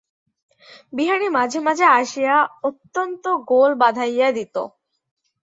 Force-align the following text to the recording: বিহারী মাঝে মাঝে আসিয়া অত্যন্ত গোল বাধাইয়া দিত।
বিহারী 0.93 1.27
মাঝে 1.29 1.59
মাঝে 1.59 1.85
আসিয়া 1.99 2.35
অত্যন্ত 2.63 3.23
গোল 3.47 3.71
বাধাইয়া 3.81 4.29
দিত। 4.31 4.55